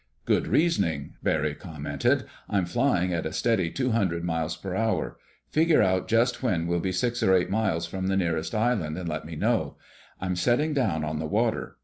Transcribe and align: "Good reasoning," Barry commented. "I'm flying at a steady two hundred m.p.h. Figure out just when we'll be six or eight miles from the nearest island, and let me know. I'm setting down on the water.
"Good 0.25 0.47
reasoning," 0.47 1.13
Barry 1.21 1.53
commented. 1.53 2.23
"I'm 2.49 2.65
flying 2.65 3.13
at 3.13 3.27
a 3.27 3.31
steady 3.31 3.69
two 3.69 3.91
hundred 3.91 4.27
m.p.h. 4.27 4.57
Figure 5.51 5.81
out 5.83 6.07
just 6.07 6.41
when 6.41 6.65
we'll 6.65 6.79
be 6.79 6.91
six 6.91 7.21
or 7.21 7.35
eight 7.35 7.51
miles 7.51 7.85
from 7.85 8.07
the 8.07 8.17
nearest 8.17 8.55
island, 8.55 8.97
and 8.97 9.07
let 9.07 9.25
me 9.25 9.35
know. 9.35 9.77
I'm 10.19 10.35
setting 10.35 10.73
down 10.73 11.03
on 11.05 11.19
the 11.19 11.27
water. 11.27 11.77